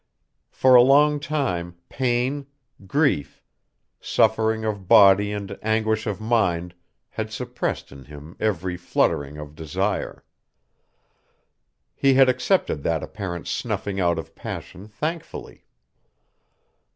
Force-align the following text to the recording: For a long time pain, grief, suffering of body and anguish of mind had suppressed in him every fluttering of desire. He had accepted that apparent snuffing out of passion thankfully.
For 0.49 0.73
a 0.73 0.81
long 0.81 1.19
time 1.19 1.77
pain, 1.87 2.47
grief, 2.87 3.43
suffering 3.99 4.65
of 4.65 4.87
body 4.87 5.31
and 5.31 5.55
anguish 5.61 6.07
of 6.07 6.19
mind 6.19 6.73
had 7.09 7.31
suppressed 7.31 7.91
in 7.91 8.05
him 8.05 8.35
every 8.39 8.77
fluttering 8.77 9.37
of 9.37 9.53
desire. 9.53 10.25
He 11.93 12.15
had 12.15 12.29
accepted 12.29 12.81
that 12.81 13.03
apparent 13.03 13.47
snuffing 13.47 13.99
out 13.99 14.17
of 14.17 14.33
passion 14.33 14.87
thankfully. 14.87 15.65